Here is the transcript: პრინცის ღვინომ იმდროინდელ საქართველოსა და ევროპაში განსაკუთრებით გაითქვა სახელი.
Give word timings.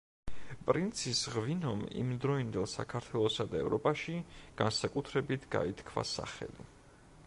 პრინცის 0.69 1.19
ღვინომ 1.33 1.83
იმდროინდელ 2.03 2.65
საქართველოსა 2.73 3.47
და 3.53 3.63
ევროპაში 3.67 4.19
განსაკუთრებით 4.63 5.49
გაითქვა 5.57 6.09
სახელი. 6.19 6.69